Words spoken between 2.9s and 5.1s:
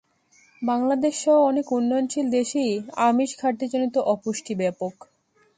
আমিষ ঘাটতিজনিত অপুষ্টি ব্যাপক।